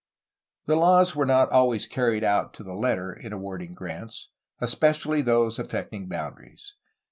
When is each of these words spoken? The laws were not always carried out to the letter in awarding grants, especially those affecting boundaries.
The 0.65 0.75
laws 0.75 1.15
were 1.15 1.27
not 1.27 1.51
always 1.51 1.85
carried 1.85 2.23
out 2.23 2.55
to 2.55 2.63
the 2.63 2.73
letter 2.73 3.13
in 3.13 3.33
awarding 3.33 3.75
grants, 3.75 4.29
especially 4.59 5.21
those 5.21 5.59
affecting 5.59 6.07
boundaries. 6.09 6.73